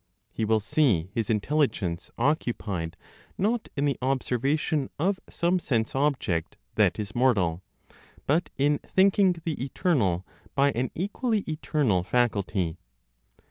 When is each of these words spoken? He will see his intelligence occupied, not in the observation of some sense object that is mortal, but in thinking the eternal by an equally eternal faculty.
He 0.31 0.45
will 0.45 0.59
see 0.59 1.11
his 1.13 1.29
intelligence 1.29 2.09
occupied, 2.17 2.97
not 3.37 3.69
in 3.75 3.85
the 3.85 3.99
observation 4.01 4.89
of 4.97 5.19
some 5.29 5.59
sense 5.59 5.93
object 5.93 6.57
that 6.73 6.97
is 6.97 7.13
mortal, 7.13 7.61
but 8.25 8.49
in 8.57 8.79
thinking 8.79 9.33
the 9.45 9.63
eternal 9.63 10.25
by 10.55 10.71
an 10.71 10.89
equally 10.95 11.41
eternal 11.47 12.01
faculty. 12.01 12.79